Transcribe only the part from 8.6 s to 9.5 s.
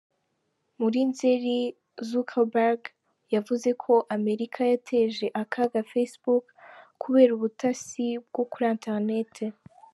internet.